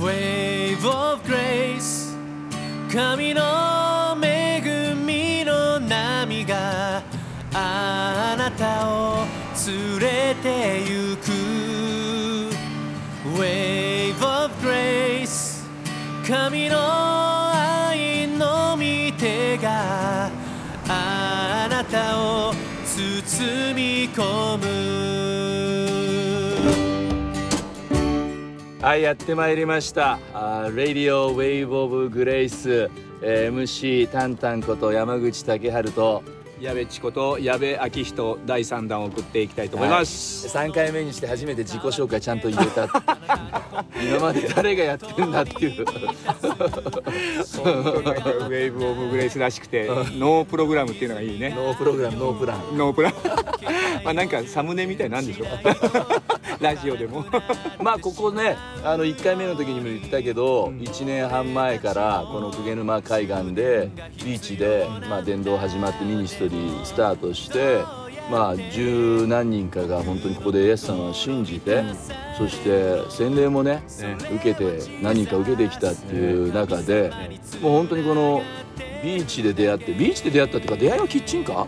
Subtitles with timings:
[0.00, 2.16] Wave of Grace.
[2.90, 7.02] 神の恵みの波が
[7.52, 9.26] あなたを
[9.66, 11.30] 連れてゆく。
[13.38, 15.62] Wave of Grace.
[16.26, 16.78] 神の
[17.52, 20.30] 愛の御手が
[20.88, 22.54] あなたを
[22.86, 24.81] 包み込む。
[28.92, 32.90] はいやってまいりました「あー Radio Wave of Grace」
[33.24, 36.22] えー MC タンタンこと山口武春と
[36.60, 42.84] 矢部千子と矢部昭人第3弾を送っていきたいと思います、3回目にして初めて自己紹介ちゃんと言えた。
[44.00, 45.82] 今まで誰がやってんだっていう。
[45.82, 51.52] ウェーブオブグレイスらしくてノープログラムっていうのがいいね。
[51.56, 52.78] ノープログラムノープラン。
[52.78, 53.14] ノープラン。
[54.04, 55.46] まあなんかサムネみたいなんでしょ
[56.62, 57.24] ラジオでも。
[57.82, 63.90] まあここねあの1回目の時にも言ったけど、1年半前からこの鵠沼海岸で
[64.24, 67.80] ビーチで、まあ、伝道始まってミニストリースタートして
[68.30, 71.82] まあ十何人かが本当にここでイエス様を信じて、
[72.38, 73.82] そして洗礼もねね。
[74.34, 77.10] 受けて何人か受けてきたっていう中で、
[77.60, 78.42] もう本当にこの
[79.02, 81.66] ビーチで出会ってビーチで出会ったっていうか出会いはキッチンカー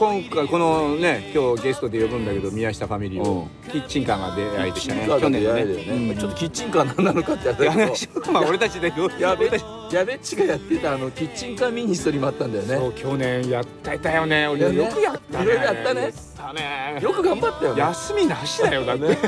[0.00, 3.46] 今回このね今日ゲストで呼ぶんだけど宮下ファミリーを。
[3.70, 5.00] キッチンカーが出会いでしたね。
[5.02, 6.18] キッチンカーが出会いだよね、うん。
[6.18, 7.70] ちょっとキッチンカー何なのかってやったけど。
[7.72, 12.76] 話まあ俺たちでやべやべっちがやってたあのキッチンカーミニストリーもあったんだよね。
[12.76, 14.48] そう去年やってたよね。
[14.48, 15.44] 俺よくやったね。
[15.44, 17.00] いろいろやったね。
[17.02, 17.80] よく頑張ったよね。
[17.80, 19.18] 休みなしだよだね。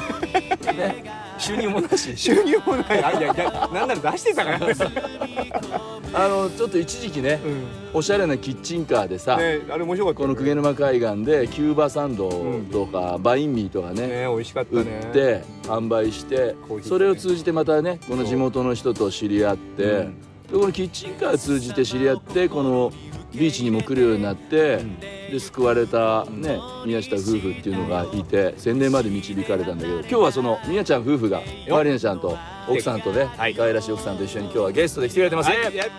[1.36, 2.16] 収入もなし。
[2.16, 3.04] 収入もない。
[3.04, 4.58] あいやいやなんなら出してたから。
[4.58, 4.74] ね、
[6.14, 7.64] あのちょっと一時期ねうん。
[7.94, 12.30] おしゃれなキッチンカーでさ、ねあれ面白かったこの鵠沼海岸でキューバサンド
[12.70, 20.20] とか、バインミーとかねね美味しかった売ねって販売してそれを通じてまたねこの地元の人と知り合って、うん。
[20.20, 22.92] でこのキッチンカーを通じて知り合ってこの
[23.34, 24.84] ビーチにも来るようになって、
[25.30, 32.36] で救われた、ね宮下夫婦っていうのがいて洗礼まで導かれたんだけど今日はその宮ちゃん夫婦がマリナちゃんと
[32.68, 33.54] 奥さんとね、はい。
[33.54, 35.50] 可愛らしい奥さんと一緒に今日はゲストで来てくれてます。
[35.50, 35.90] ね、はい、やよ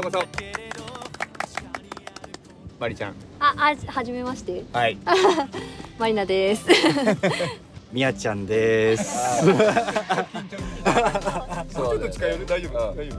[0.00, 0.20] うこそ。
[2.78, 3.14] マリちゃん。
[3.38, 4.64] あ、あ、はじめまして。
[4.72, 4.96] はい。
[5.98, 6.66] マリナです。
[7.92, 9.44] みやちゃんです。
[11.70, 12.46] そうだよ近寄る？
[12.46, 13.16] 大丈うん大丈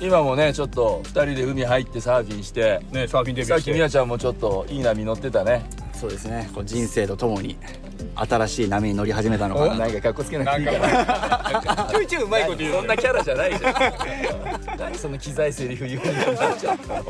[0.00, 3.52] 今もねちょっと2人で海入ってサーフィンして夫ねサーフィンデビューして。
[3.54, 5.64] さっき宮ちゃんもちょっといい波乗ってたね。
[5.92, 6.50] そうですね。
[6.54, 7.56] こう人生とともに
[8.16, 9.78] 新しい波に乗り始めたのかな。
[9.78, 12.74] なんかかっこつけなくていいなんからちょいちょいうまいこと言う。
[12.74, 13.74] そんなキャラじゃないじゃん。
[14.78, 17.04] 何その機材セリフ言うようになっちゃったの。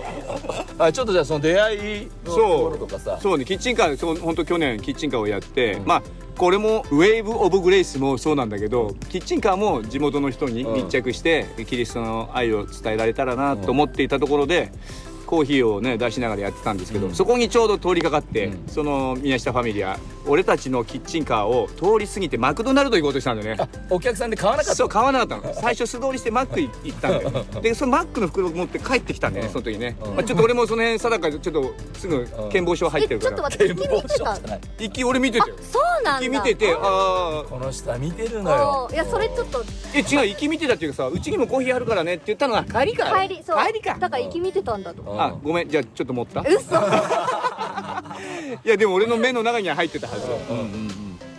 [0.86, 3.18] あちょっとじゃあその出会いのところとかさ。
[3.20, 3.38] そう。
[3.38, 3.44] ね。
[3.44, 6.02] キッチンカーそう本当去年キッチンカーをやって、まあ
[6.36, 14.72] これもウェーブ・オブ・グレイスもそうなんだけどキッチンカーも地元の人に密着して、キリストの愛を伝えられたらなと思っていたところで、
[15.34, 17.14] コーヒーをね出しながらやってたんですけど、うん。
[17.14, 18.68] そこにちょうど通りかかって、うん。
[18.68, 23.62] その宮下ファミリア俺たちのキッチンカーを通り過ぎてマクドナルド行こうとしたんだよね。
[23.62, 25.54] あお客さんで買わなかったそう買わなかったの。
[25.54, 27.44] 最初素通りしてマック行ったんだよ。
[27.60, 29.52] でそのマックの袋持って帰ってきたんだよね、うん。
[29.52, 30.14] その時ね、うん。
[30.14, 34.16] まあ、ちょっと俺もその辺定かでちょっとすぐ健忘症入ってるちょっとから待って、君見てた。
[34.16, 36.20] じゃない一気俺見てたよそうなんだ。
[36.20, 38.88] 一気見ててああこの人は見てるのよ。
[38.92, 39.64] いや、それちょっと。
[39.94, 43.20] え違う行き見てたっていうかさうちにもコーヒーあるからねって言ったのが帰りか。
[43.20, 43.64] 帰り、そう。
[43.64, 43.96] 帰りか。
[43.98, 45.02] だから、行き見てたんだと。
[45.28, 45.34] うん。
[45.34, 46.40] あごめんじゃあちょっと持った？
[46.40, 46.74] い嘘。
[48.64, 50.90] やでも俺の目の中には入ってたはずうんうんうん。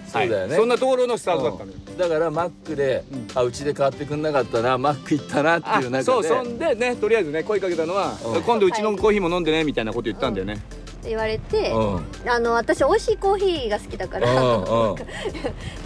[0.08, 0.60] そうだよね、はい。
[0.60, 1.78] そんなところのスタートだったのよ。
[1.98, 3.28] だからマックで、うん。
[3.34, 5.98] あうちで買ってくんなかったなマック行ったなっていう中で。
[5.98, 8.42] あそうそんでねとりあえずね声かけたのはうん。
[8.42, 10.54] 今度うちのコーヒーも飲んでねみたいなこと言ったんだよね。
[10.54, 12.04] って言われて、うん。
[12.28, 14.60] あの、私、美味しいコーヒーが好きだから、うん。
[14.62, 14.96] うん。
[14.98, 15.04] ち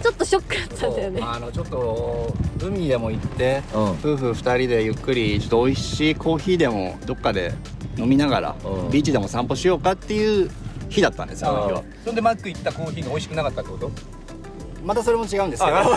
[0.08, 1.20] ょっとショックだったんだよね。
[1.22, 2.32] あのちょっと
[2.62, 3.82] 海でも行って、うん。
[3.90, 7.52] 夫婦二人でゆっくりちょっと美味しいコーヒーでもどっかで
[8.00, 8.90] 飲みながら、うん。
[8.90, 10.50] ビーチでも散歩しようかっていう
[10.88, 11.50] 日だったんですよ。
[11.50, 11.82] あの日は。
[12.04, 13.90] そんでマック行ったコーヒーが美味しくなかったってこと？
[14.84, 15.76] またそれも違うんですけど。
[15.76, 15.96] 美味しい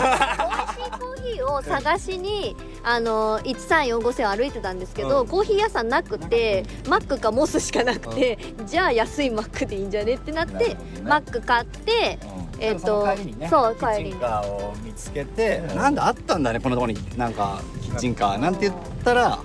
[0.98, 2.54] コーヒーを探しに
[2.84, 5.28] あの1345線を歩いてたんですけど、うん。
[5.28, 10.84] コーヒー屋さんなくてマックかモスしかなくて、じゃあ安いマックでいいんじゃねってなってなるほどね。
[11.02, 12.18] マック買って
[12.60, 14.10] えっとその帰りにねそうキッ帰りに。
[14.12, 17.18] チンカーを見つけて、なんだあったんだねこのところに。
[17.18, 19.40] なんかキッチンカーなんて言ったら、う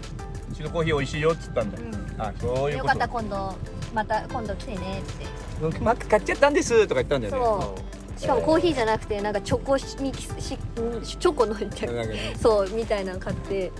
[0.59, 1.77] ちのコーヒー美味しいよっつったんだ。
[1.77, 1.83] よ
[2.17, 3.55] あそういうよかった今度
[3.93, 5.01] また今度来てね
[5.61, 5.79] って。
[5.79, 7.39] マック買っちゃったんですとか言ったんだよね。
[7.39, 7.75] そ
[8.17, 8.19] う。
[8.19, 10.57] しかもコーヒーじゃなくてなんかチョコミキスし
[11.17, 12.03] チョコのみたいな
[12.37, 13.71] そうみたいなの買って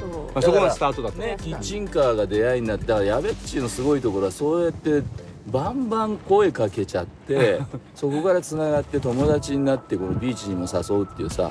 [0.00, 0.08] そう。
[0.08, 1.36] まあそこがスタートだったね。
[1.38, 5.02] キッチンカーが出会いになってだからやべっちのすごいところはそうやって
[5.48, 7.60] バンバン声かけちゃって
[7.94, 11.50] そこからつながって友達になってこのビーチにも誘うっていうさ、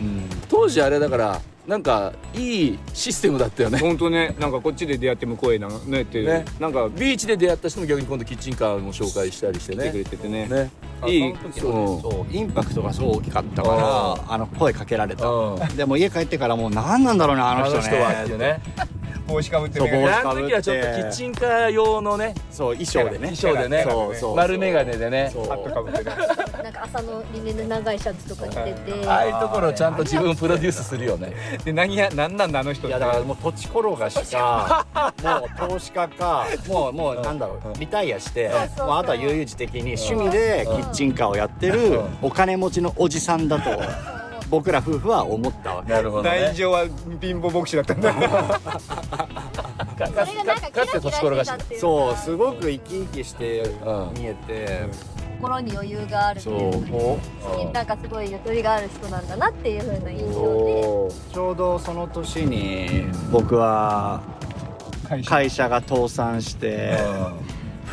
[0.49, 3.79] 当時あれだからなんかいいシステムだったよね。
[3.79, 4.35] 本当ね。
[4.39, 6.27] なんかこっちで出会って向こうへなねっていう。
[6.27, 6.45] ね。
[6.59, 10.47] なんかビーチで出会った人も逆に今度キッチンカーも紹介したりして来てくれねててね。
[10.47, 10.71] ね。
[11.07, 11.35] いい。
[11.59, 15.27] そうそうインパクトがすごい大きかったからあの声かけられた。
[15.27, 15.75] うん。
[15.75, 17.81] でも家帰ってからもう何なんだろうなああの人ね。
[17.81, 18.61] の人はっていうね
[19.27, 22.35] 帽子かぶってそう帽子あの時はちょっとキッチンカー用のね。
[22.51, 23.35] そう衣装でね。
[23.35, 23.83] 衣装でね。
[23.87, 24.35] そうそう。
[24.35, 25.29] 丸眼鏡でね。
[25.33, 25.45] そう。
[25.45, 26.15] ハットかぶってね
[26.63, 29.07] なんか朝のリネンの長いシャツとか着てて。
[29.07, 31.33] ああいうところをちゃんと自分プロデュースするよね。
[31.63, 34.85] で何や何なんだあの人いやだからもう土地転がしか
[35.23, 43.81] もう投資家かもうもうなんだろうリタイアしてあとは悠々自適に趣味でキッチンカーをやってるお金持ちのおじさんだと
[44.55, 45.91] 僕ら夫婦は思ったわけ。
[45.91, 46.29] なるほどね。
[46.29, 46.85] 大丈は
[47.19, 48.13] 貧乏牧師だったんだ。
[48.13, 48.27] それ
[50.37, 51.81] がなんかキラキラしてたっていうか。
[51.81, 54.87] そうすごく生き生きしてうん見えて。
[55.41, 57.19] 心に余裕があるっていうも
[57.65, 61.33] うんなんかすごいゆとりがある人なんだなっていう風な印象で。
[61.33, 64.21] ちょうどその年に僕は
[65.03, 65.67] 会社。
[65.67, 66.97] が倒産して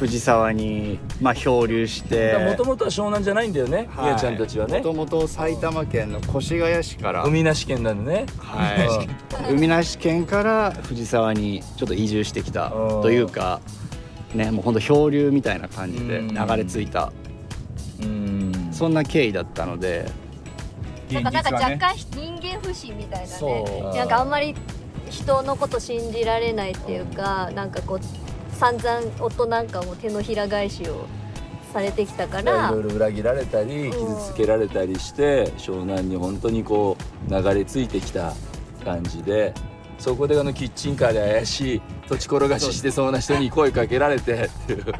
[0.02, 2.36] 藤沢にまあ漂流して。
[2.38, 4.78] もともとは湘南じゃないんだよねみやちゃんたちはね。
[4.78, 7.22] もともと埼玉県の越谷市から。
[7.22, 8.26] 海なし県なんでね。
[8.38, 8.74] は
[9.48, 13.60] い、海なし県から藤沢にちょっと移住してきたというか
[14.34, 16.34] ねもうほんと漂流みたいな感じでうん。
[16.34, 17.12] 流れ着いた。
[18.02, 18.70] うん。
[18.72, 20.10] そんな経緯だったので。
[21.12, 23.96] なんかなんか若干人間不信みたいなそねう。
[23.96, 24.56] なんかあんまり
[25.10, 28.00] 人のこと信じられないっていうかなんかこう
[28.62, 31.06] 散々夫なんかも手のひら返しを
[31.72, 36.96] されてきたかいらろいろ裏切られたり傷つけられたりして湘南に本当にこ
[37.28, 38.34] う流れ着いてきた
[38.84, 39.52] 感じで
[39.98, 44.98] そこであのキッチンカーで怪しい土地転がししてそうな人に声かけられてっていうだか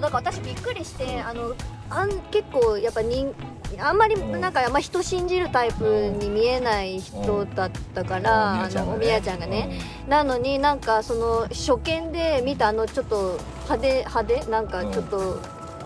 [0.00, 1.54] ら私びっくりしてあの
[1.90, 3.34] あん結構やっぱ人
[3.78, 4.40] あんまりうん。
[4.40, 15.40] なんかあんま人信じるタイプに見えない人だったから、あのおみやちゃんがね、なのになんかその初見で見たあのちょっと派手派手なんかちょっと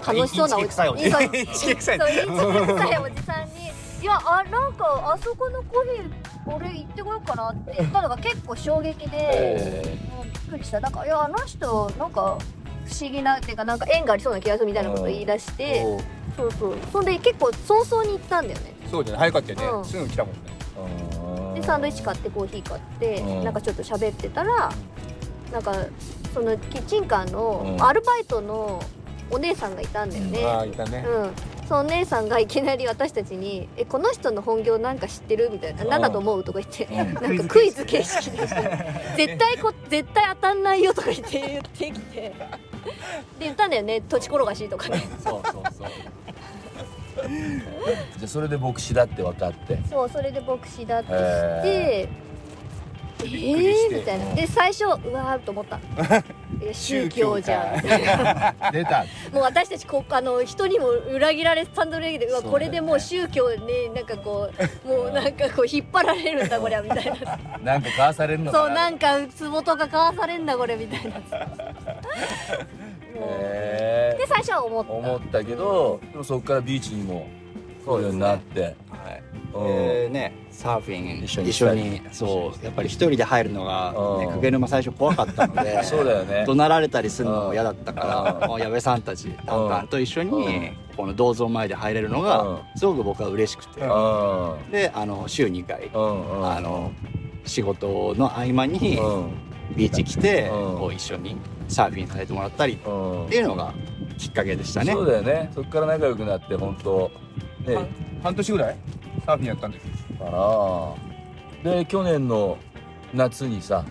[0.07, 0.95] 楽しそうなおじさん。
[3.45, 3.71] に
[4.03, 6.11] いやあなんかあそこのコーヒー
[6.47, 10.81] 俺行ってこようかなって言ったのが結構衝撃で、えもうびっくりした。
[10.81, 12.39] なんかいやあの人なんか
[12.91, 15.83] 不思議なっていうかなんか縁がありそうな気がするみたいなことを言い出して、
[16.37, 16.75] そうそう。
[16.93, 18.75] そんで結構早々に行ったんだよね。
[18.91, 19.83] そうじゃない早かったようん。
[19.83, 20.35] ねすぐ来たもん
[21.55, 21.61] ね。
[21.61, 23.45] でサンドイッチ買ってコーヒー買って、うん。
[23.45, 24.73] なんかちょっと喋ってたら
[25.53, 25.75] なんか
[26.35, 27.83] そのキッチンカーうのん。
[27.83, 28.83] アルバイトの
[29.31, 31.05] お姉さんがいたんだよね、ああいたね。
[31.07, 31.33] うん、
[31.71, 37.15] そのお姉さんがいきなり私たちに「えこの人の本業なんか知ってる?」みたいな「何だと思う?」とか言って、うん。
[37.15, 38.31] なんかクイズ形式。
[38.33, 38.39] で
[39.17, 42.21] 絶対こ絶対当たんないよとか言って言ってきて。
[42.21, 42.35] で
[43.39, 44.01] 言ったんだよね。
[44.01, 45.01] 土地転がしとかね。
[45.23, 45.89] そうそうそう。
[47.29, 49.79] じゃあそれで牧師だって分かって。
[49.89, 51.23] そうそれで牧師だってして。
[51.23, 52.09] へえ
[53.21, 53.31] くり
[53.77, 53.95] して。
[53.95, 54.35] ー、みたいな。
[54.35, 55.79] で最初うわーと思った。
[56.17, 56.25] え
[56.73, 57.83] 宗教じゃん。
[58.73, 59.05] 出た。
[59.33, 64.51] もう私たちこあの人にも裏切られサンドレギでうわこれでもう宗教になんかこ
[64.85, 67.39] うもうなんかこう引っ張られるんだこりゃみたいな。
[67.63, 68.65] なんか買わされるのかな。
[68.65, 71.21] そうなんか壺とか買わされんだこれみたいな。
[73.15, 74.93] で最初は思った。
[74.93, 77.27] 思ったけどでもそこからビーチにも
[77.85, 78.75] 来るようになって
[79.11, 79.23] はい。
[79.55, 79.67] うん。
[79.67, 82.03] でねサーフィン一緒に一緒に。
[82.13, 84.35] そうやっぱり一人で入るのが、ね、うん。
[84.37, 86.45] 久毛沼最初怖かったので そうだよね。
[86.47, 88.41] 怒鳴られたりするのも嫌だったかうん。
[88.41, 90.77] らもう矢部さんたちタンタンと一緒うにん。
[90.97, 92.25] この銅像前で入れるのうん。
[92.25, 93.81] がすごく僕は嬉しくて。
[93.81, 94.71] うん。
[94.71, 96.91] であの週2回あの
[97.45, 99.31] 仕事の合間にうん。
[99.77, 100.79] ビーチ来てうん。
[100.79, 101.37] こう一緒に
[101.69, 103.27] サーフィンさせてもらったりっうん。
[103.29, 103.73] ていうのが
[104.19, 104.93] きっかけでしたね。
[104.93, 105.51] そうだよね。
[105.55, 107.11] そこから仲良くなって本当
[107.67, 107.75] ね。
[107.77, 107.89] 半
[108.23, 108.77] 半年ぐらい？
[109.31, 109.87] サーフィンやったんです
[110.19, 110.25] か
[111.63, 112.59] なで去年の
[113.15, 113.85] 夏にさ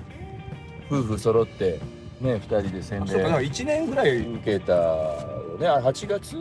[0.91, 1.79] 夫婦揃って
[2.19, 3.29] ね二人で洗そうか。
[3.29, 4.17] な礼1年ぐらい。
[4.17, 5.67] 受けたよね。
[5.67, 6.35] あ8月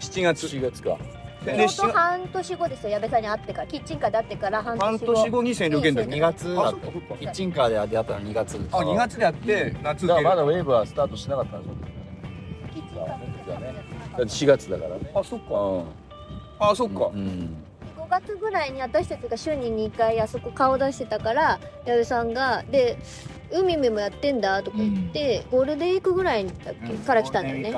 [0.00, 0.46] ？7月。
[0.46, 0.98] 7月か。
[1.44, 2.90] でちょうど半年後ですよ。
[2.90, 5.12] 矢部さんに会ってからキッチンカーで会ってから半半年後。
[5.12, 7.14] 年後に洗礼受けんだ2月だとあそっかそっか。
[7.20, 8.58] キッチンカーで出会ったの2月。
[8.58, 11.76] ですあ2月でやって夏だからまだ受ウェーブはスタートしてなかったんですよ。
[12.74, 15.12] キッチンカーで実はねだって4月だからね。
[15.14, 15.54] あそっか。
[15.54, 15.84] う
[16.58, 16.98] あそっか。
[16.98, 17.65] んうん
[18.06, 22.96] 5月ぐらいに私たちが週に2回あそこ顔出してたから矢部さんが「で
[23.50, 27.72] 海見もやってんだ」とか言って、ゴールデンウィークぐらいだっけ、から来たんだよね。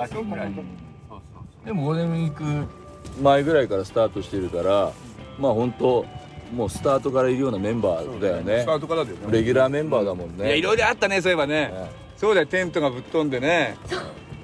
[1.64, 4.92] でもゴールデンウィーク前ぐらいからスタートしてるから
[5.38, 6.06] まあ本当
[6.54, 8.60] もうスタートからいるようなメンバーだよね。
[8.60, 9.22] スタートからだよね。
[9.30, 10.46] レギュラーメンバーだもんね。
[10.46, 11.68] いやいろいろあったねそういえばね。
[11.68, 13.76] ねそうだよテントがぶっ飛んでね。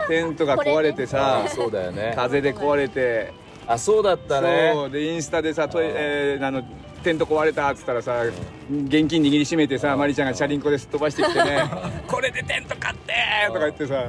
[0.08, 2.12] テントが壊れてさ あそうだよね。
[2.16, 3.32] 風で壊れて
[3.66, 4.72] あそうだったね。
[4.74, 6.62] そうでインスタでさトえーあの
[7.02, 8.22] テント壊れたっつったらさ
[8.70, 11.62] 現金握りしめてさマリちゃんがチャリンコですっ飛ばしてきてね
[12.08, 13.12] これでテント買って
[13.48, 14.04] とか言ってさ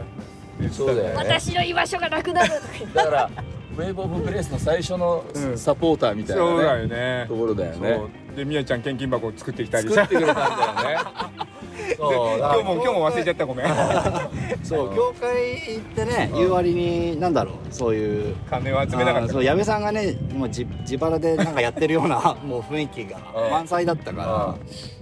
[0.71, 1.13] そうだよね。
[1.15, 2.49] 私の居場所がなくなる。
[2.49, 3.29] とか言ってだから
[3.77, 5.57] ウェイブ・オブ・グレースの最初のうん。
[5.57, 7.25] サポーターみたいそうだなねよね。
[7.27, 7.99] ところだよね。
[8.37, 10.05] でみやちゃん献金箱を作ってきたりさ。
[10.05, 11.09] 作ってくれたんだよね
[11.97, 12.55] そうだ。
[12.55, 13.67] 今日も今日も忘れちゃったごめん。
[14.63, 19.33] そう教会行ってね言う割になんだろうそういう金を集めなかった。
[19.33, 23.51] そう矢部さんがねもう自自腹でなんかやってるような もう雰囲気がうん。
[23.51, 24.27] 満載だったから、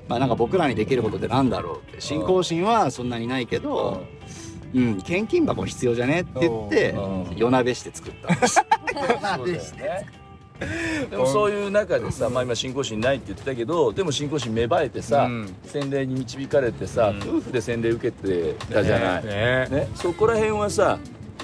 [0.08, 4.02] まあなんか僕らにできることってなんだろうって信仰心はそんなにないけど、
[4.74, 7.38] うん、献金箱必要じゃねって言ってうん。
[7.38, 8.56] 夜なべして作ったんです。
[8.56, 10.23] そうだよね
[11.10, 15.56] でもそういう中でさ、まあ、今信仰心ないって言ってたけどでも信仰心芽生えてさ、うん。
[15.66, 19.68] 洗礼に導かれてさ、夫婦で洗礼受けてたじゃない、ね。
[19.70, 21.00] ね、そこら辺はさ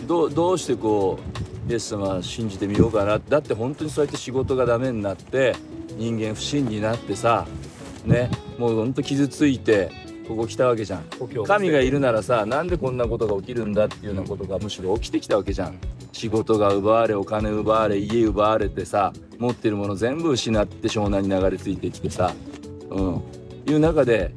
[0.07, 1.19] どうどうしてこ
[1.67, 3.19] うイエス様信じてみようかな。
[3.19, 5.55] だって本当にそうやって仕事がダメになって
[5.97, 7.45] 人間不信になってさ
[8.05, 8.29] ね。
[8.57, 9.91] もう本当傷ついて
[10.27, 11.03] ここ来たわけじゃん。
[11.45, 15.79] 神がいるならさなんでこんなことが起きるんだっていうようなことがむしろ起きてきたわけじゃん
[16.11, 22.33] 仕事が奪われお金奪われ家奪われてさ持ってるもの全部失って湘南に流れ着いてきてさ
[22.89, 23.21] うん。
[23.67, 24.33] いう中で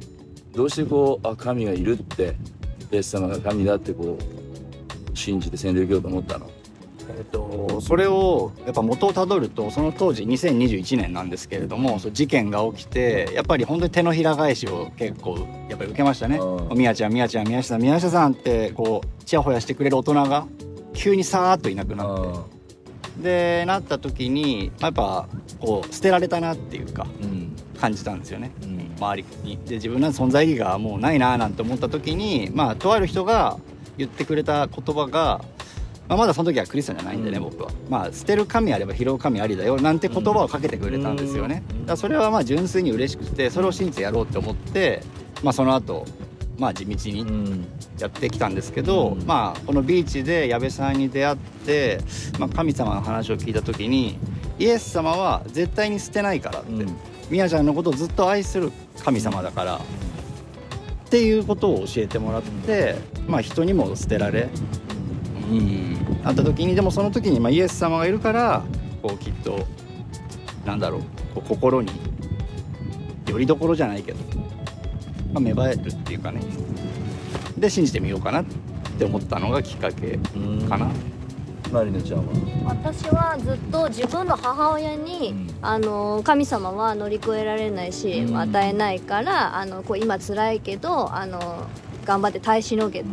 [0.53, 2.35] どうしてこうあ神がいるって
[2.91, 6.49] イエス様が神だってこう信じて洗礼受けようと思ったの？
[7.15, 15.37] えっと、それをやっぱ元をたどるとその当時2021年なんですけれども事件が起きてやっぱり本当に手のひら返しを結構
[15.69, 16.37] やっぱり受けましたね。
[16.37, 20.47] うん「みやちゃんみやちゃん宮下さん宮下さん」ってこうちやほやしてくれる大人が
[20.93, 22.53] 急にさーっといなくなって。
[23.21, 25.27] でなった時にやっぱ
[25.59, 27.55] こう捨てられたなっていうかうん。
[27.79, 28.51] 感じたんですよね。
[28.63, 28.95] うん。
[28.97, 29.57] 周りに。
[29.65, 33.59] で自分の存在意義がもうないななんて思った時にまあとある人が
[33.97, 35.43] 言ってくれた言葉が、
[36.07, 37.43] まあ、まだその時はクリスチャンじゃないんでね、うん。
[37.43, 37.71] 僕は。
[37.89, 41.85] まあ捨てる神あれば拾う神ありだよなんて言葉をかけてくれたんですよね、うん。
[41.85, 45.03] だそれはまあ純粋に嬉しくてそれを信じてやろうって思って
[45.43, 46.05] まあその後
[46.57, 47.67] まあ地道にうん。
[47.99, 49.25] やってきたんですけど、うん。
[49.25, 51.99] まあこのビーチで矢部さんに出会って、
[52.39, 54.17] まあ、神様の話を聞いた時に
[54.59, 56.95] イエス様は絶対に捨てないからって、うん。
[57.29, 58.71] みやちゃんのことをずっと愛する
[59.03, 59.79] 神様だから、っ
[61.09, 62.95] ていうことを教えてもらって、
[63.27, 64.49] まあ人にも捨てられ、
[65.49, 68.63] うん、あった時にでもその時にまあイエス様がいるから
[69.01, 69.65] こうきっと
[70.65, 71.01] なんだろう
[71.35, 71.91] こう心に
[73.27, 74.19] よりどころじゃないけど、
[75.33, 76.41] まあ、芽生えるっていうかね。
[77.57, 78.45] で信じてみようかなっ
[78.97, 80.87] て思ったのがきっかけうんかな。
[81.71, 82.33] マリナちゃんは？
[82.67, 85.47] 私はずっと自分の母親に、うん。
[85.61, 88.37] あの神様は乗り越えられないし、うん。
[88.37, 91.67] 与えないからあのこう今辛いけどあの
[92.05, 93.07] 頑張って耐えしのげと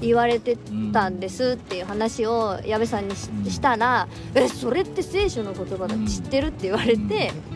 [0.00, 0.56] 言われて
[0.92, 3.60] たんですっていう話を矢部さんにし,、うん。
[3.60, 7.32] たら「えそれって聖書の言葉だって知ってる?」って言われて「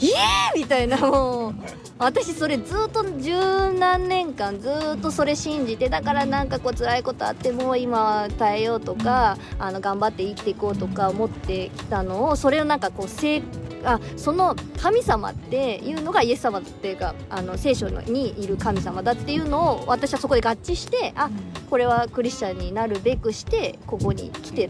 [0.00, 1.54] イエー!」みたいなもう
[1.98, 3.38] 私それずっと十
[3.72, 13.42] 何年間ずっとそれ信じてだからなんかこう辛いことあっても今は耐えようとかあの頑張って生きていこうとか思ってきたのをそれをなんかこうせ
[13.84, 21.30] あその神様っていうのがイエス様っていうかあの聖書にいる神様だっていうのを私はそこで合致してあ
[21.70, 24.68] これはクリスチャンになるべくしてここに来て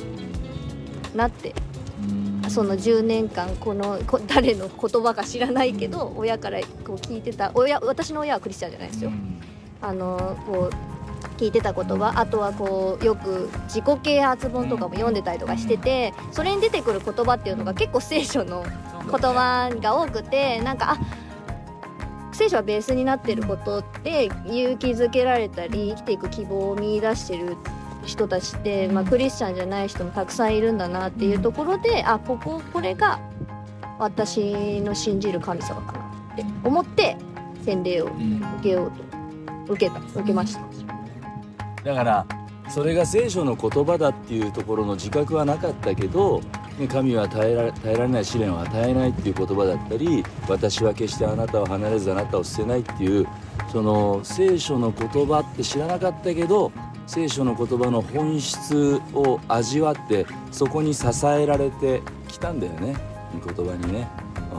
[1.15, 1.55] なって
[2.51, 9.11] その10年間このこ誰の言葉か知らないけど親からこう聞いてた親私の親はクリスチャンじゃないですよ。
[9.81, 10.99] あのこう
[11.37, 20.99] 聞いてた言葉あとはこうよく自己啓発本とかも読んでたりとかしててそれに出てくる言葉っていうのが結構聖書の言葉が多くてなんかあ
[22.33, 27.57] 聖書はベースになってることって勇気づけられたり生きていく希望を見出してる
[28.09, 33.21] 人たちって、まあ、クリスチャンじゃない人もたくさんいるんだなっていうところであこここれが
[33.99, 35.99] 私の信じる神様かな
[36.33, 37.17] って思って
[37.65, 38.15] 洗礼を受
[38.63, 38.93] けよう
[39.67, 40.63] と受けた受けました。
[41.85, 42.27] だから
[42.71, 46.41] それが聖書の言葉だっていうところの自覚はなかったけど、
[46.79, 53.27] ね、神は耐えられ耐えられない試練を与えないっていう言葉だったり私は決してあなたを離れずあなたを捨てないっていう
[53.73, 56.73] その聖書の言葉って知らなかったけど
[57.09, 62.95] 聖書の言葉の本質を味わってそこに支えられてきたんだよね。
[63.43, 64.09] 御言葉にね。
[64.53, 64.57] う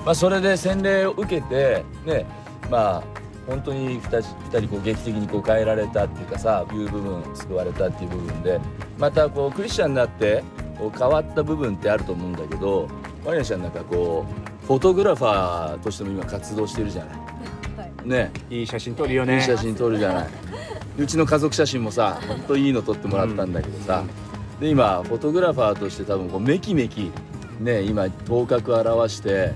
[0.00, 0.04] ん。
[0.06, 2.26] まあ、それで洗礼を受けてね
[2.70, 3.02] まあ
[3.46, 8.58] 本当に 2, 人人こう劇的にこう変えられたっていうかさいう部分救われたっていう部分で
[8.98, 10.42] またこうクリスチャンになって
[10.78, 12.88] こう変わった部分ってあると思うんだけど
[13.24, 14.24] マリナちゃんなんかこ
[14.62, 17.22] うフォトグラファーとしても今活動してるじゃない。
[18.08, 18.32] ね。
[18.50, 20.28] いい写真撮るよいいね写真撮るじゃない
[20.98, 24.04] うちの家族写真もさほんといいの撮ってもらったんだけどさ、
[24.60, 27.10] で今フォトグラファーとして多分こうめきめき
[27.60, 29.54] ね今頭角を現して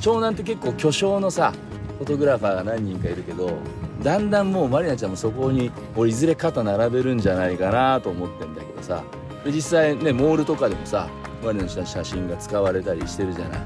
[0.00, 1.52] 湘南って結構巨匠のさ
[1.98, 3.58] フォトグラファーが何人かいるけど
[4.02, 9.02] だんだんもうマリナちゃんもそこに俺いずれ肩並べるんじゃないかなと思ってんだけどさ。
[9.46, 11.08] 実際ねモールとかでもさ
[11.42, 13.60] マリナの写真が使われたりしてるじゃない。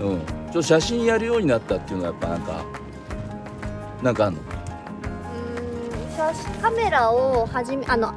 [0.00, 0.20] うん、
[0.52, 2.64] ちょ写真やるようになったっていうのはやっぱなんか
[4.02, 4.40] なんかあんの？
[4.40, 4.63] うーん写真
[6.62, 8.12] カメラを始めあの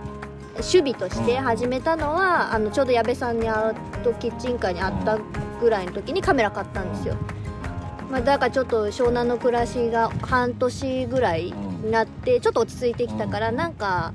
[0.58, 5.20] 守備として始めたのは、あのちょうど矢部さんに会うとキッチンカーに会った
[5.60, 7.16] ぐらいの時にカメラ買ったんですよ、
[8.10, 14.14] まあ、だからちょっと湘南の暮らしが半年ぐらいになってちょっと落ち着いてきたからなんか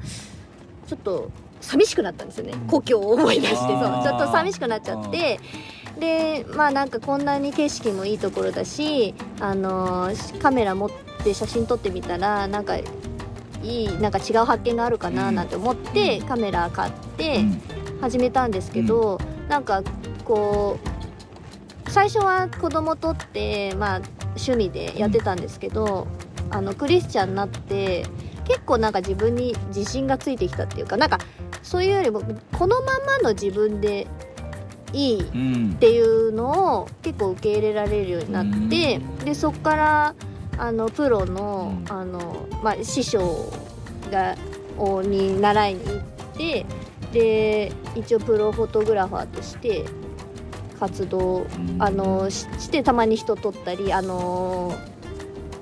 [0.86, 2.54] ちょっと寂しくなったんですよね。
[2.66, 3.68] 故郷を思い出してそう。
[4.02, 5.40] ちょっと寂しくなっちゃって。
[5.98, 10.90] でまあなんかこんなに景色もいいところだしあのーカメラ持っ
[11.22, 12.78] て写真撮ってみたらなんか
[13.62, 17.44] いいなんか違う発見があるかななんて思ってカメラ買って
[18.00, 19.82] 始めたんですけど、なんか
[20.24, 20.78] こ
[21.86, 24.00] う最初は子供とってまあ
[24.36, 26.06] 趣味でやってたんですけど、
[26.50, 28.04] あのクリスチャンになって
[28.44, 31.18] 結構なんか自分に自信がついてきたっていうかなんか
[31.62, 34.06] そういうよりもこのままの自分で
[34.92, 40.14] いいうんっていうのを結構受け入れられるようになって、でそこから
[40.58, 41.92] あのプロの,、うん。
[41.92, 43.52] あのまあ、師匠
[44.10, 44.36] が
[44.78, 46.00] をに習いに行っ
[46.36, 46.66] て
[47.12, 49.84] で一応プロフォトグラファーとして
[50.78, 51.46] 活動
[51.78, 54.74] あのししてたまに人撮ったりあの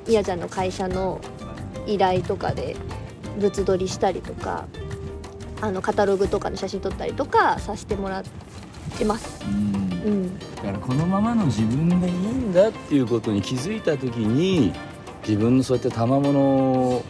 [0.07, 1.21] みやちゃんの会社の
[1.87, 2.77] 依頼とかで
[3.39, 4.67] 物撮りしたりとか
[5.61, 8.25] あのカタログとかの写真撮ったりとかさせてもらっ
[8.97, 9.41] てます。
[10.05, 14.73] うんうんだからこのままの自分でいいんだっていうことに気づいた時に
[15.27, 17.03] 自分のそうやって賜物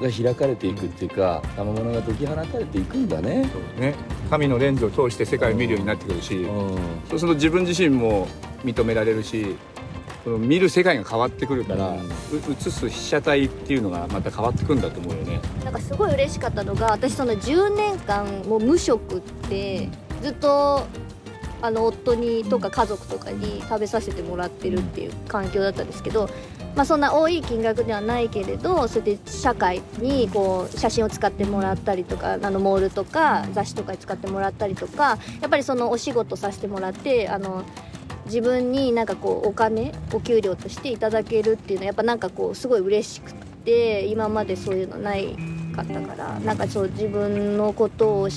[0.00, 3.48] が開かれていくっていうか賜物が解き放たれていくんだね。
[3.52, 3.94] そうね
[4.30, 6.76] 神のレンズを通して世界を見るようになってくるしうん
[7.08, 8.26] そうすると自分自身も
[8.64, 9.56] 認められるし
[10.24, 12.08] その見る世界が変わってくるから、うんう
[12.50, 15.40] 映す被写体っていうのがまた変わってくるんだと思うよね。
[15.64, 19.88] なんかすごい嬉しかったのが私その10年間もう無職って
[20.20, 20.84] ずっと
[21.62, 26.28] あの夫にとか家族とかに食べさせてもらってるっていう環境だったんですけど、
[26.74, 37.64] まあ、そんな多い金額ではないけれどそうやって社会にこう写真を使ってもらったりとかあのモールとか雑誌とかに使ってもらったりとかやっぱりそのお仕事させてもらってあの
[38.26, 43.32] 自分になんかこうお金お給料としていただけるっていうのはやっぱなんかこうすごい嬉しく
[43.64, 45.36] て今までそういうのない
[45.74, 48.30] かったからなんかそう自分のことを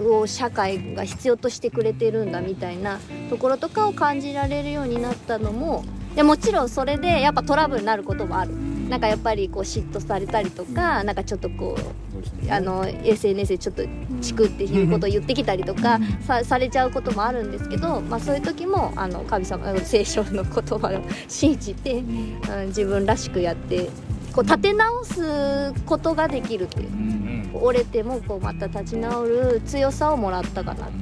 [0.00, 2.98] を社会が必要としてくれてるんだみたいな
[3.30, 8.52] ところとかを感じられるようになったのもでもちろんそれでやっぱトラブルになることもある。
[8.92, 13.82] なんかやっぱりこう嫉妬されたりとかなんかちょっとこうあの SNS でちょっと
[14.20, 22.32] チクっていうことを言ってきたりとかさされちゃうこともあるんですけど、まあ、そういう時もあの神様聖書の言葉を信じて、うん
[22.66, 23.88] 自分らしくやって
[24.32, 30.92] こう立て直すことができるっていう折れてもこうまた立ち直る強さをもらったかなと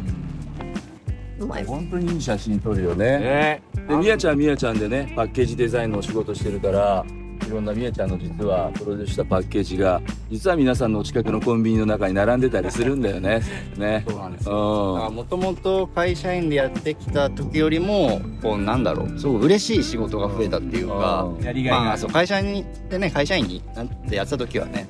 [1.44, 1.66] 思います。
[1.66, 3.18] 本当にいい写真撮るよね。
[3.18, 7.04] ねでみやちゃんはみやちゃんでねパッケージデザインのお仕事してるから
[7.50, 8.70] いろんなみやちゃんの実は。
[8.74, 13.42] プロデュースしたパッケージが実は皆さんのお近くのコンビニの中に並んでたりするんだよね。
[13.76, 14.04] ね。
[14.08, 15.14] そうなんですうよん。
[15.16, 19.18] もともと会社員でやってきた時よりもこうなんだろう。
[19.18, 21.44] すごく嬉しい仕事が増えたっていうかうん。
[21.44, 21.80] やりがいが。
[21.86, 24.86] まあそう会社にでね会社員になってやってた時はね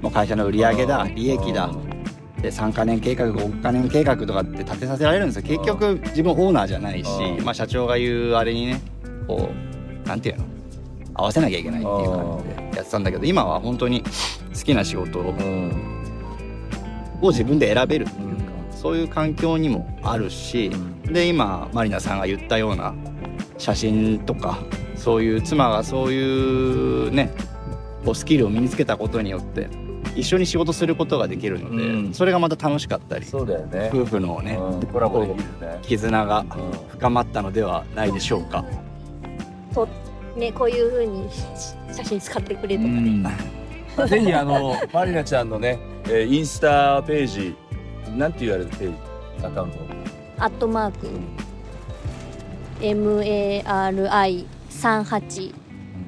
[0.00, 1.70] もう会社の売り上げだ利益だ
[2.40, 5.42] で3か年計画5か年計画とかって立てさせられるんですよ。
[5.42, 7.44] 結局自分オーナーじゃないしうん。
[7.44, 8.80] まあ社長が言うあれにね
[9.26, 9.50] こ
[10.04, 10.44] うなんていうの？
[11.14, 14.08] 合わせなきゃいけないっていう感じでやってたんだけど今は本当に好
[14.64, 15.94] きな仕事をうん。
[17.22, 20.70] を自分で選べるっていうか、そういう環境にもあるし、
[21.04, 22.94] で今マリナさんが言ったような
[23.56, 24.58] 写真とか
[24.96, 27.30] そういう妻がそういうね
[28.04, 29.68] こうスキルを身につけたことによって
[30.14, 33.90] 一緒に仕事することができるので、うんそれがまた楽しかったりそうだよね。
[33.92, 35.78] 夫婦のね、うんコラボできるね。
[35.82, 36.46] 絆がうん
[36.90, 38.64] 深まったのではないでしょうか。
[39.72, 39.88] と
[40.36, 41.42] ねこういう風にし
[41.92, 43.22] 写真使ってくれとかね、
[44.08, 47.54] ぜひあの マリナちゃんのね、えーインスタページ
[48.16, 48.94] なんて言われるページ
[49.46, 49.76] アカウント？
[50.38, 51.08] アットマーク。
[52.80, 55.54] MARI38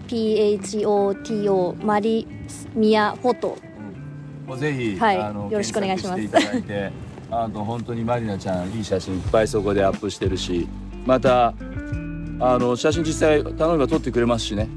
[0.09, 2.27] PHOTO マリ
[2.75, 3.57] ミヤフォト。
[4.47, 5.19] もうぜひ、はい。
[5.19, 6.17] あのよろしくお願いします。
[6.17, 6.93] 検索していただいて
[7.31, 10.69] あの本当にマリナちゃんいい写真いっぱいそこでアップしてるし
[11.05, 11.53] また
[12.39, 14.69] あの写真実際頼めば撮ってくれますしね,、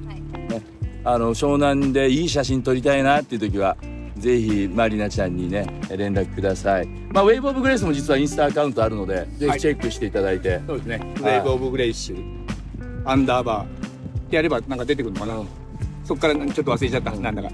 [0.49, 0.61] ね。
[1.03, 3.75] あの湘南でいい写真撮りたいなっていう時は
[4.17, 6.87] ぜひマリナちゃんにね連絡ください。
[7.11, 9.57] まあウェイブオブグレースも実はインスタアカウントあるのでぜはい。
[9.57, 11.01] ひチェックしていただいて、そうですね。
[11.19, 11.33] ウはい。
[11.35, 12.13] ェーブ・オブ・グレイス
[13.05, 13.67] アンダーバーっ
[14.29, 15.41] てやればなんか出てくるのかな、
[16.03, 17.49] そっからちょっと忘れちゃった、なんだか。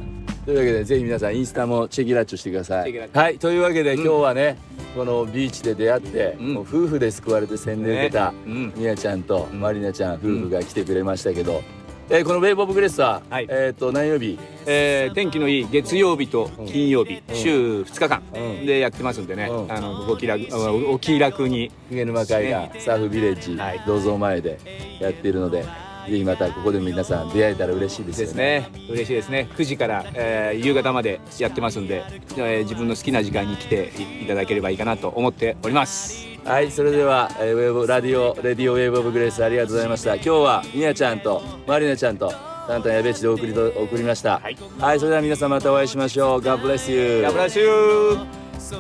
[0.45, 2.93] というわけでぜひ皆さんインスタもチェキラッチョしてください。
[3.13, 3.37] はい。
[3.37, 4.57] というわけで今日はね、
[4.95, 6.53] このビーチで出会って、うん。
[6.53, 8.37] もう夫婦で救われて洗礼受けた、ね。
[8.47, 8.73] うん。
[8.75, 11.61] みやちゃんとマリナちゃん夫婦が来てくれましたけど、
[12.09, 13.47] えーこのウェイブオブグレースは、はい。
[13.49, 14.37] えっ、と何曜日？
[14.67, 18.65] えー天気のいい月曜日と金曜日、週2日間うん。
[18.65, 19.71] でやってますんでね、うん。
[19.71, 21.71] あのお気楽あお気楽に。
[21.89, 23.81] 鵠沼海岸サーフビレッジ、はい。
[23.87, 24.59] 銅像前で
[25.01, 25.65] やっているので
[26.09, 28.69] ぜひまたここでも皆さん出会えたら嬉しいですよですね。
[28.89, 29.49] 嬉しいですね。
[29.55, 32.03] 9時から、えー夕方までやってますんで、
[32.37, 33.91] えー自分の好きな時間に来て
[34.21, 36.27] いいただければいいかなと思っております。
[36.45, 40.15] はいそれでは、えーウェーブラディオレディオウェーブオブグレースありがとうございました。
[40.15, 42.31] 今日はみやちゃんとマリナちゃんと
[42.67, 44.39] タンタンやべっちでお送りと送りました。
[44.39, 44.57] はい。
[44.79, 46.39] はい、それでは皆さんまたお会いしましょう。
[46.41, 48.25] God bless you ガブラシュー
[48.59, 48.79] それ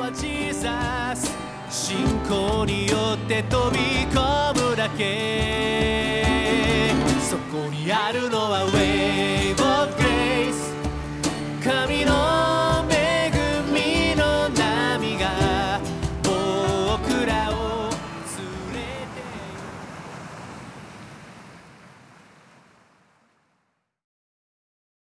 [0.00, 1.34] はジーザス
[1.68, 1.96] 信
[2.28, 3.78] 仰によって飛び
[4.14, 6.25] 込むだけ
[7.86, 8.70] やるのはウ